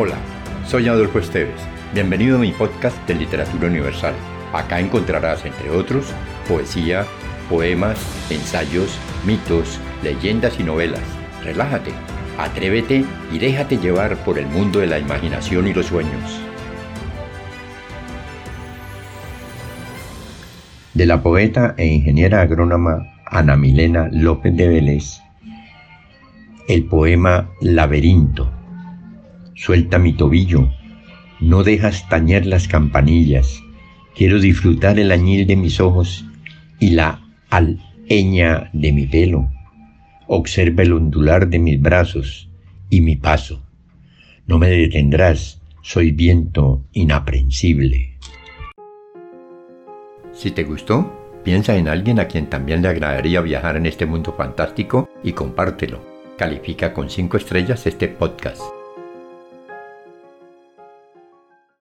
[0.00, 0.14] Hola,
[0.64, 1.60] soy Adolfo Esteves.
[1.92, 4.14] Bienvenido a mi podcast de Literatura Universal.
[4.52, 6.14] Acá encontrarás, entre otros,
[6.46, 7.04] poesía,
[7.50, 7.98] poemas,
[8.30, 11.02] ensayos, mitos, leyendas y novelas.
[11.42, 11.90] Relájate,
[12.38, 16.40] atrévete y déjate llevar por el mundo de la imaginación y los sueños.
[20.94, 25.20] De la poeta e ingeniera agrónoma Ana Milena López de Vélez,
[26.68, 28.57] el poema Laberinto
[29.58, 30.72] Suelta mi tobillo,
[31.40, 33.60] no dejas tañer las campanillas.
[34.14, 36.24] Quiero disfrutar el añil de mis ojos
[36.78, 39.50] y la alheña de mi pelo.
[40.28, 42.48] Observa el ondular de mis brazos
[42.88, 43.60] y mi paso.
[44.46, 48.16] No me detendrás, soy viento inaprensible.
[50.34, 54.32] Si te gustó, piensa en alguien a quien también le agradaría viajar en este mundo
[54.38, 56.00] fantástico y compártelo.
[56.38, 58.77] Califica con 5 estrellas este podcast.